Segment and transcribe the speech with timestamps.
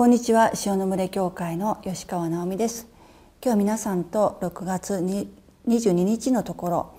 [0.00, 0.52] こんにちは。
[0.64, 2.88] 塩の群れ教会の吉川直美です。
[3.42, 5.30] 今日は皆さんと6月に
[5.68, 6.94] 22日のところ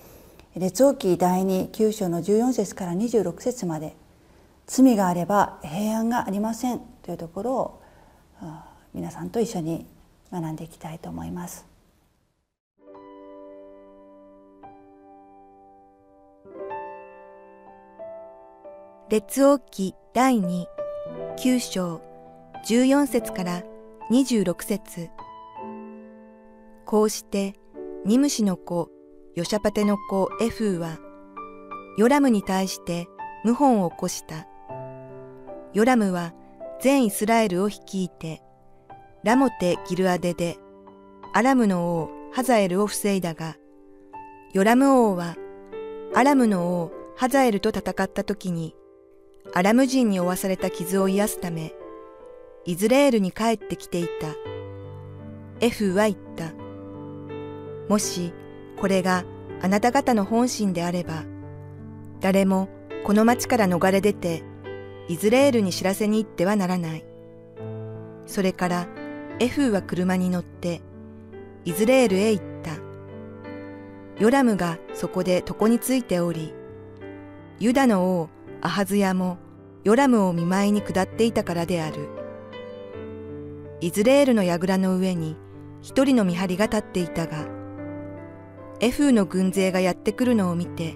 [0.54, 3.96] 列王記第2 9章の14節から26節まで
[4.68, 7.80] 罪があれば平安がありませんというところを
[8.94, 9.84] 皆さんと一緒に
[10.32, 11.66] 学んでいきたいと思います。
[19.08, 20.66] 列王記第2
[21.36, 22.11] 9章
[22.64, 23.62] 14節から
[24.10, 25.10] 26節。
[26.86, 27.54] こうして
[28.04, 28.88] ニムシの子
[29.34, 30.98] ヨシャパテの子エフーは
[31.96, 33.08] ヨラムに対して
[33.44, 34.46] 謀反を起こした。
[35.72, 36.34] ヨラムは
[36.80, 38.42] 全イスラエルを率いて
[39.24, 40.58] ラモテ・ギルアデで
[41.32, 43.56] アラムの王ハザエルを防いだが
[44.52, 45.36] ヨラム王は
[46.14, 48.74] アラムの王ハザエルと戦った時に
[49.54, 51.72] アラム人に負わされた傷を癒すため
[52.64, 54.28] イズレールに帰ってきていた。
[55.60, 56.52] エフは言った。
[57.88, 58.32] もし
[58.80, 59.24] これが
[59.60, 61.24] あなた方の本心であれば、
[62.20, 62.68] 誰も
[63.04, 64.44] この町から逃れ出て、
[65.08, 67.04] イズレールに知らせに行ってはならない。
[68.26, 68.86] それから
[69.40, 70.82] エフは車に乗って、
[71.64, 72.76] イズレールへ行った。
[74.20, 76.54] ヨラムがそこで床についており、
[77.58, 78.28] ユダの王
[78.60, 79.38] アハズヤも
[79.82, 82.21] ヨラムを見舞いに下っていたからである。
[83.82, 85.36] イズレールの櫓の上に
[85.80, 87.48] 一人の見張りが立っていたが、
[88.78, 90.94] エフーの軍勢がやってくるのを見て、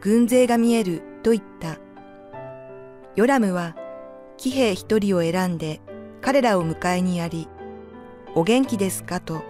[0.00, 1.80] 軍勢が見えると言った。
[3.16, 3.74] ヨラムは
[4.36, 5.80] 騎兵一人を選んで
[6.20, 7.48] 彼らを迎えにやり、
[8.36, 9.18] お元気ですか？
[9.18, 9.42] と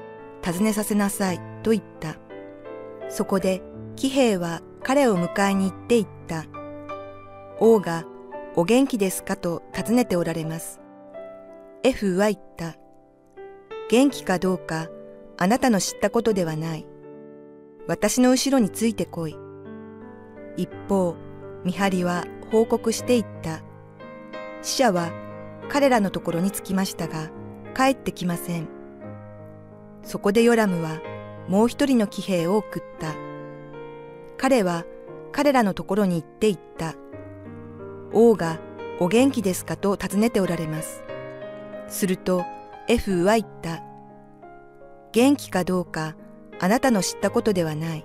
[0.42, 2.16] 尋ねさせなさいと言った。
[3.10, 3.60] そこで
[3.94, 6.46] 騎兵は彼を迎えに行って言った。
[7.60, 8.06] 王が
[8.56, 9.36] お元気ですか？
[9.36, 10.80] と尋ねておられます。
[11.84, 12.76] エフは言った。
[13.90, 14.88] 元気かどうか
[15.36, 16.86] あなたの知ったことではない。
[17.88, 19.36] 私の後ろについてこい。
[20.56, 21.16] 一方、
[21.64, 23.62] 見張りは報告していった。
[24.62, 25.10] 死者は
[25.68, 27.30] 彼らのところに着きましたが、
[27.74, 28.68] 帰ってきません。
[30.04, 31.00] そこでヨラムは
[31.48, 33.12] もう一人の騎兵を送った。
[34.36, 34.84] 彼は
[35.32, 36.94] 彼らのところに行って言った。
[38.12, 38.60] 王が
[39.00, 41.02] お元気ですかと尋ねておられます。
[41.92, 42.44] すると、
[42.88, 43.82] エフは言った。
[45.12, 46.16] 元気かどうか、
[46.58, 48.04] あなたの知ったことではない。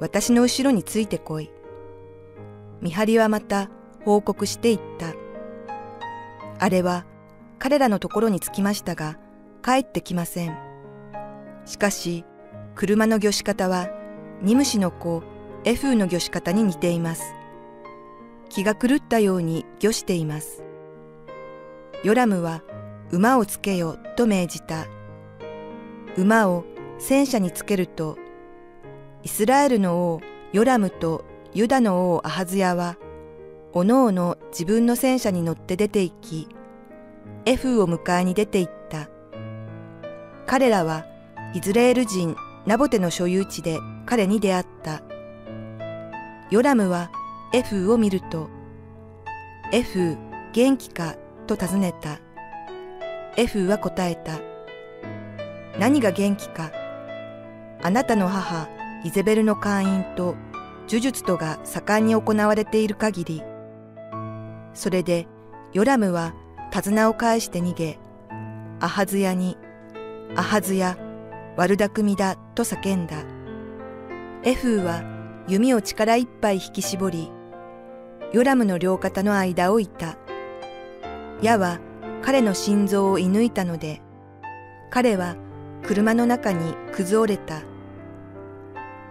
[0.00, 1.50] 私の後ろについてこい。
[2.80, 3.70] 見張りはまた
[4.04, 5.14] 報告していった。
[6.58, 7.06] あれは
[7.58, 9.18] 彼らのところに着きましたが、
[9.62, 10.56] 帰ってきません。
[11.66, 12.24] しかし、
[12.74, 13.88] 車の魚し方は、
[14.42, 15.22] ニムシの子、
[15.64, 17.34] エフーの魚し方に似ています。
[18.48, 20.64] 気が狂ったように魚しています。
[22.02, 22.62] ヨラムは
[23.12, 24.86] 馬をつけよと命じた。
[26.16, 26.64] 馬を
[26.98, 28.16] 戦車につけると、
[29.22, 30.20] イスラエルの王
[30.52, 32.96] ヨラムとユダの王アハズヤは、
[33.72, 36.48] おのおの自分の戦車に乗って出て行き、
[37.46, 39.08] エフを迎えに出て行った。
[40.46, 41.04] 彼らは
[41.54, 45.02] イズレール人ナボテの所有地で彼に出会った。
[46.50, 47.10] ヨラムは
[47.52, 48.48] エフを見ると、
[49.72, 50.16] エフ
[50.52, 51.16] 元気か
[51.48, 52.20] と尋ねた。
[53.40, 54.38] エフは答えた。
[55.78, 56.70] 何が元気か。
[57.82, 58.68] あなたの母、
[59.02, 60.36] イゼベルの会員と
[60.86, 63.42] 呪術とが盛んに行われている限り。
[64.74, 65.26] それで、
[65.72, 66.34] ヨラムは
[66.70, 67.98] 手綱を返して逃げ、
[68.78, 69.56] アハズヤに、
[70.36, 70.98] アハズヤ、
[71.56, 73.24] 悪巧みだと叫んだ。
[74.44, 75.02] エフーは
[75.48, 77.32] 弓を力いっぱい引き絞り、
[78.34, 80.18] ヨラムの両肩の間をいた。
[81.40, 81.80] 矢は
[82.22, 84.02] 彼の心臓を射抜いたので、
[84.90, 85.36] 彼は
[85.82, 87.62] 車の中に崩れた。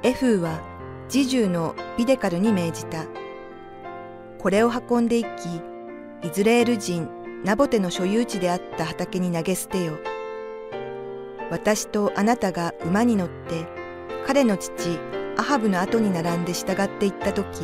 [0.03, 0.61] エフーは
[1.09, 3.05] 侍従のビデカルに命じた。
[4.37, 5.27] これを運んでいき、
[6.27, 7.09] イズレール人
[7.43, 9.97] ナボテの所有地であった畑に投げ捨てよ。
[11.49, 13.65] 私とあなたが馬に乗って
[14.27, 14.99] 彼の父
[15.35, 17.61] アハブの後に並んで従っていったとき、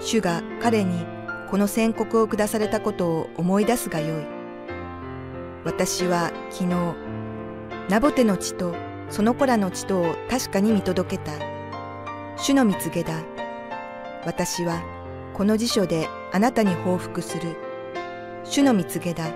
[0.00, 1.06] 主が彼に
[1.50, 4.33] この宣告を下されたことを思い出すがよい。
[5.64, 6.94] 私は昨日、
[7.88, 8.74] ナボテの地と
[9.08, 11.32] その子らの地とを確かに見届けた。
[12.36, 13.22] 主の蜜げだ。
[14.26, 14.82] 私は
[15.32, 17.56] この辞書であなたに報復する。
[18.44, 19.32] 主の蜜げだ。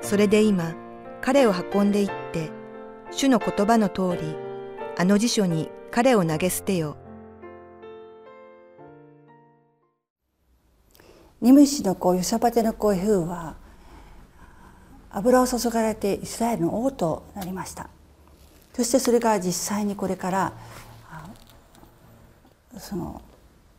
[0.00, 0.74] それで今、
[1.20, 2.50] 彼を運んでいって、
[3.10, 4.34] 主の言葉の通り、
[4.96, 6.96] あの辞書に彼を投げ捨てよ。
[11.42, 13.61] ニムシの子ヨサパテの子エフーは
[15.12, 17.88] 油を注がれてイスラエルの王となりました。
[18.74, 20.52] そしてそれが実際にこれから
[22.78, 23.20] その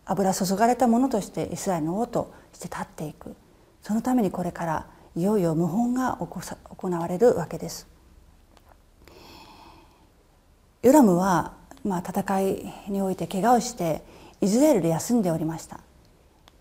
[0.05, 3.35] 油注がれたものとしてイスラエルの王として立っていく。
[3.81, 7.87] そのためにこれからいよいよ謀反が行われるわけです。
[10.83, 11.53] ヨラムは、
[11.83, 14.03] まあ、戦いにおいて怪我をして
[14.41, 15.79] イスラエルで休んでおりました。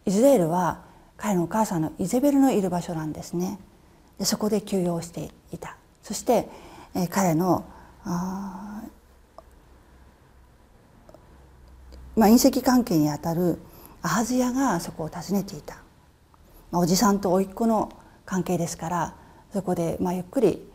[0.07, 0.83] イスラエルは
[1.17, 3.59] 彼のお母さんのイゼベルのいる場所なんですね。
[4.21, 6.49] そこで休養していたそして、
[7.11, 7.65] 彼の
[8.05, 8.83] あ、
[12.17, 13.59] まあ、隕石関係にあたる
[14.03, 15.77] アハズヤがそこを訪ねていた、
[16.71, 17.93] まあ、おじさんと甥っ子の
[18.27, 19.15] 関係ですから
[19.53, 20.69] そこでまあゆっくり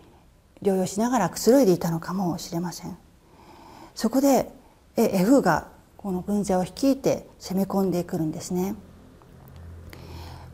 [0.62, 2.98] 療養しながらくつろいでいたのかもしれません。
[3.94, 4.50] そこで
[4.96, 5.68] エフが
[5.98, 8.76] この軍勢を率いて攻め込んでくるんですね。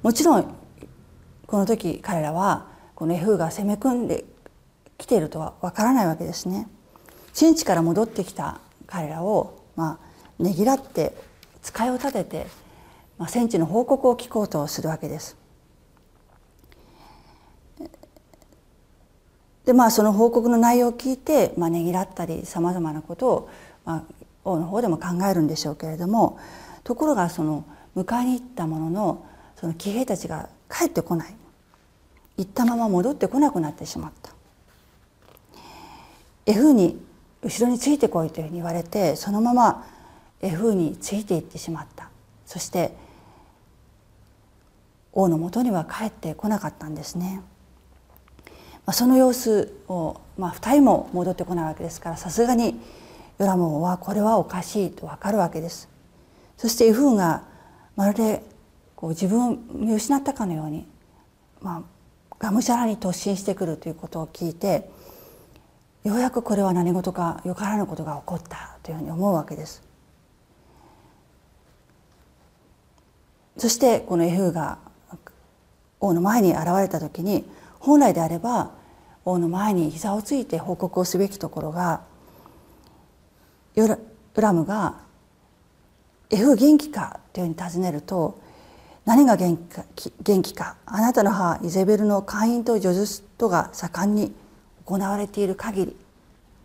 [0.02, 0.56] もちろん
[1.48, 2.68] この時彼らは
[3.04, 4.24] このエフが攻め込んで
[4.98, 6.70] きているとはわからないわけですね。
[7.34, 10.00] 戦地から戻ってきた彼らをま
[10.40, 11.14] あねぎらって
[11.62, 12.48] 使いを立てて、
[13.18, 15.36] まあ、戦地の報告を聞こうとするわけです。
[19.66, 23.50] でまあその報告の内容を聞いて、まあ、ねぎらったりさまざまなことを、
[23.84, 24.04] まあ、
[24.46, 26.40] 王の方でも考えるんでしょうけれども
[26.86, 27.66] ところがその
[27.98, 29.26] 迎えに行ったものの
[29.58, 31.36] その騎兵たちが帰ってこない
[32.38, 34.32] 行ったまま戻ってこなくなってしまった。
[36.46, 37.00] F に
[37.42, 39.86] 後ろについてこいというふうに言われてそのまま
[40.42, 42.10] F についていってしまった
[42.46, 42.96] そして
[45.14, 47.42] 王のもとには帰ってこなかったんですね。
[48.86, 52.82] まあ、その様子を、まあ、2人も戻ってこないわけですからさすがに
[53.40, 55.88] ヨラモンはこれはおかしいと分かるわけです。
[56.58, 57.44] そしてイフが
[57.96, 58.44] まるで
[58.96, 60.86] こう自分を見失ったかのように、
[61.62, 61.82] まあ、
[62.44, 64.90] がむしゃらに突進してくるということを聞いて
[66.04, 69.82] ようやくこれは何事かよからぬことが起こったというふうに思うわけです。
[73.56, 74.78] そしてこのエフーが
[76.02, 77.46] 王の前に現れた時に
[77.80, 78.72] 本来であれば
[79.24, 82.02] 王の前に膝をついて報告をすべきところが
[83.76, 83.88] ヨ
[84.36, 84.96] ラムが
[86.30, 88.38] 「エフ元気か?」というふうに尋ねると
[89.06, 89.86] 「何が元気か
[90.24, 94.34] 元気かあなたの母イゼベルの会員と叙述とが盛んに
[94.86, 95.98] 行われている限り」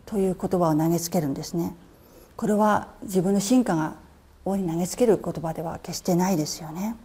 [0.07, 1.75] という言葉を投げつけるんですね。
[2.37, 3.95] これは自分の進化が
[4.45, 6.97] 王に投げつける言葉では決してないですよね。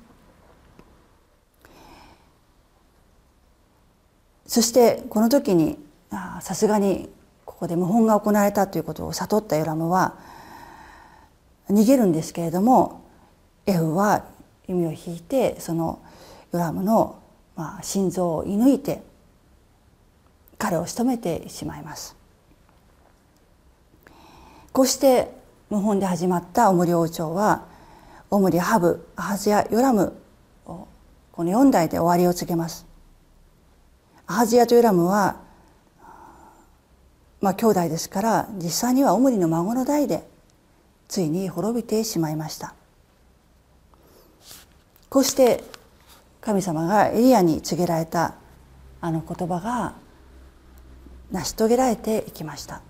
[4.46, 5.84] そしてこの時に
[6.42, 7.10] さすがに
[7.44, 10.14] ここで謀反が行われたということを悟ったヨラムは
[11.70, 13.02] 逃げるんですけれども
[13.66, 14.26] エフは
[14.68, 16.02] 弓を引いてその
[16.52, 17.22] ヨラムの
[17.56, 19.02] まあ心臓を射抜いて
[20.58, 22.16] 彼を仕留めてしまいます。
[24.72, 25.32] こうして
[25.70, 27.66] 謀反で始まったオムリ王朝は
[28.32, 30.14] オムリハブアハズヤヨラム
[30.66, 32.86] この4代で終わりを告げます。
[34.26, 35.42] アハジヤとヨラムは
[37.42, 40.24] まあ兄弟ですから実際にはオムリの孫の代で
[41.10, 42.74] ついに滅びてしまいました
[45.14, 45.64] こうして
[46.42, 48.34] 神様がエリアに告げられた
[49.00, 49.94] あの言葉が
[51.30, 52.82] 成し遂げられていきました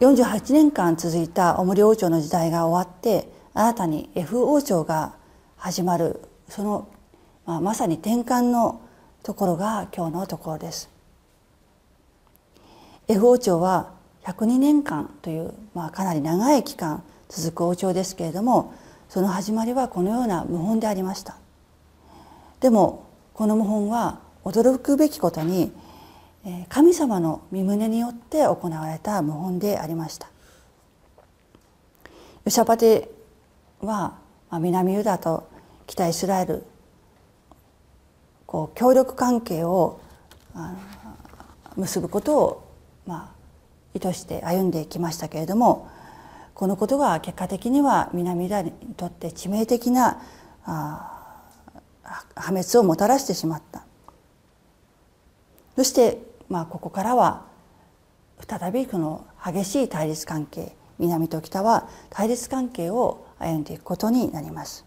[0.00, 5.14] 48年間続いたオムリ王朝の時代が終わって新たに F 王朝が
[5.56, 6.88] 始まるその、
[7.46, 8.82] まあ、まさに転換の
[9.22, 10.90] ところが今日のところです。
[13.08, 13.97] F 王朝は
[14.28, 18.74] 102年間という、まあ、かなり長い期間続く王朝ですけれども
[19.08, 21.36] その始まりはこのような謀反でありました。
[22.60, 25.72] でもこの謀反は驚くべきことに
[26.68, 30.28] 神様の御胸によって行われた謀反でありました。
[32.44, 33.10] ヨシャパテ
[33.80, 34.18] は
[34.52, 35.48] 南ユダと
[35.86, 36.64] 北イスラエル
[38.46, 40.00] こう協力関係を
[41.76, 42.68] 結ぶことを
[43.06, 43.37] まあ
[43.94, 45.88] 意図して歩んできましたけれども
[46.54, 50.20] このことが結果的には南ユダにとって致命的な
[50.64, 53.84] 破滅をもたらしてしまった。
[55.76, 56.18] そして、
[56.48, 57.44] まあ、ここからは
[58.48, 64.84] 再びこの激しい対立関係南と北は対立関係を歩んでいくことになります。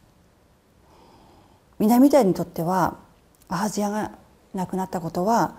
[1.79, 2.97] 南ユダにとっては
[3.47, 4.11] アハズヤが
[4.53, 5.55] 亡くなったことは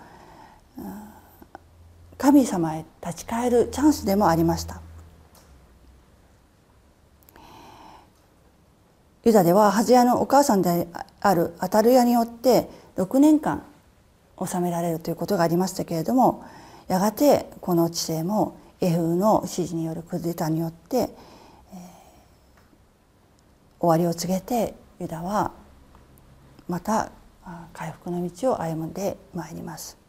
[2.23, 4.79] 神様へ立ち返るチャンスでもありました
[9.25, 10.87] ユダではハズヤのお母さんで
[11.19, 13.65] あるアタルヤによって6年間
[14.39, 16.45] 治められるということがありましたけれども
[16.87, 21.09] やがてこの治世もエフの指示によるクーデターによって、えー、
[23.81, 25.51] 終わりを告げてユダは
[26.69, 27.11] また
[27.73, 30.02] 回復の道を歩んでまいります。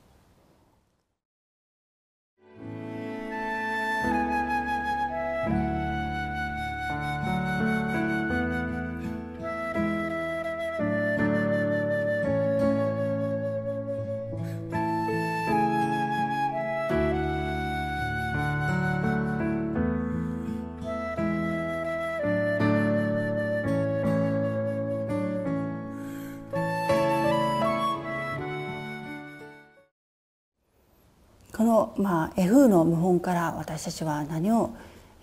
[31.97, 34.71] まあ、絵風の謀反から私たちは何を、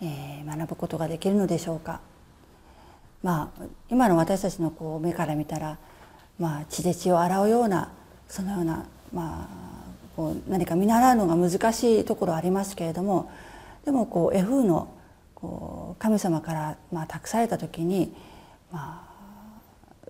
[0.01, 2.01] えー、学ぶことができるのでしょうか。
[3.23, 5.77] まあ、今の私たちのこう目から見たら、
[6.39, 7.91] まあ、血で血を洗うような
[8.27, 9.71] そのような、まあ、
[10.15, 13.31] こう何か見習うのが難しいところありますけれども
[13.85, 14.87] でもこう絵風の
[15.35, 18.13] こう神様から、まあ、託された時に、
[18.71, 20.09] まあ、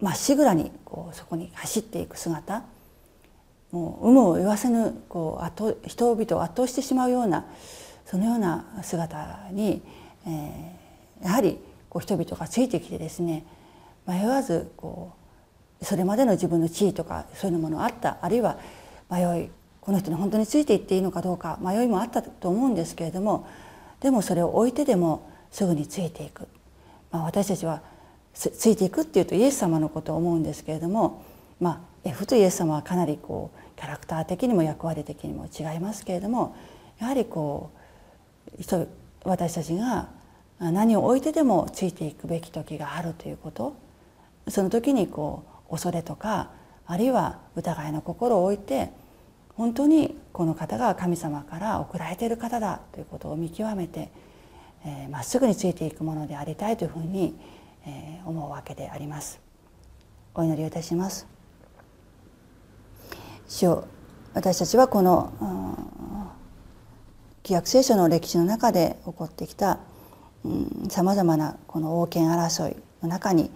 [0.00, 2.64] まっしぐらにこうそこに走っていく姿
[3.72, 7.46] もう有無を言わせぬこう人々を圧倒してしまうような
[8.06, 9.82] そのような姿に、
[10.26, 13.44] えー、やはりこう人々がついてきてですね
[14.06, 15.12] 迷わずこ
[15.80, 18.58] うそれまでの自分の地位とかそういうものあったあるいは
[19.10, 19.50] 迷い
[19.80, 23.48] この人に本当についていっていいのかどうか迷いもあったと思うんですけれども
[24.00, 26.46] でもそれを置いてでもすぐについていく、
[27.10, 27.82] まあ、私たちは
[28.34, 31.24] ついていくっていうとイエス様のことを思うんですけれども
[31.60, 31.70] ま
[32.04, 36.56] あ F とイエス様はかなりこうキャラクター的にも役割的にも違いますけれども
[36.98, 37.70] やはりこ
[38.58, 38.88] う
[39.24, 40.08] 私たちが
[40.58, 43.76] 何を置いてでもついていくべき時があるということ
[44.48, 46.50] その時にこう恐れとか
[46.86, 48.90] あるいは疑いの心を置いて
[49.54, 54.10] 本当にこの方が神様から送られている方だということを見極めて
[54.84, 57.34] ま、えー、っすぐについていくものでありたいというふうに、
[57.86, 59.40] えー、思うわけであります。
[60.34, 61.26] お祈りいたします。
[63.48, 63.84] 主を
[64.34, 65.32] 私たちはこの
[67.42, 69.78] 旧約聖書の歴史の中で起こってきた
[70.88, 73.50] さまざまなこの王権争いの中に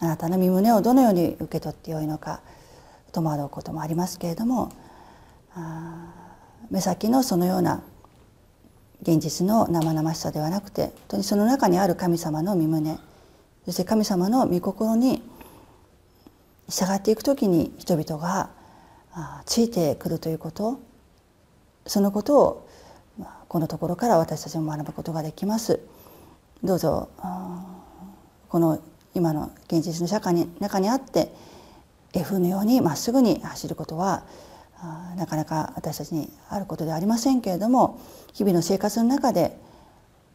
[0.00, 2.40] あなたの身胸をどのように受け取ってよいのか
[3.12, 4.70] 戸惑うこともありますけれども
[6.70, 7.82] 目先のそのような
[9.02, 12.98] 現実の生々しさではなくて本当にその中にある神様の身胸
[13.64, 15.22] そして神様の御心に
[16.68, 18.50] 従っていく時に人々が
[19.46, 20.80] ついてくるということ
[21.86, 22.68] そのことを
[23.48, 25.80] このところから私たちも学ぶことができます。
[26.62, 27.08] どうぞ
[28.48, 28.80] この
[29.14, 31.32] 今の現実の社会に中にあって
[32.12, 34.24] F のようにまっすぐに走ることは
[35.16, 38.00] なかなか私たちにあることではありませんけれども
[38.32, 39.58] 日々の生活の中で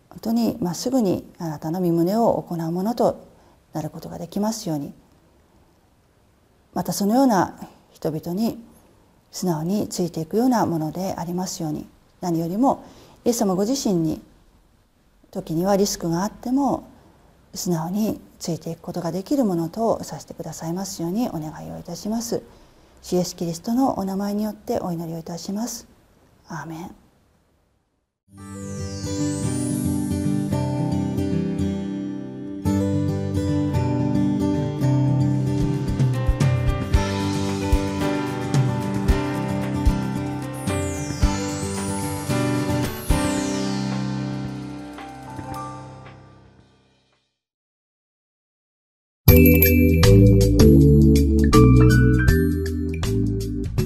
[0.10, 3.28] 本当にまっすぐにあなたの身旨を行うものと
[3.74, 4.94] なることができますように
[6.74, 7.68] またそのような
[8.04, 8.62] 人々に
[9.32, 11.88] 素直についていくようなものでありますように
[12.20, 12.84] 何よりも
[13.24, 14.22] イエス様ご自身に
[15.32, 16.90] 時にはリスクがあっても
[17.54, 22.42] 素直についていくことができるものとさせてくださいますようにお願いをいたします。
[23.02, 25.88] 主イエスキリストのお名前によってお祈りをいたします。
[26.48, 26.96] アーメン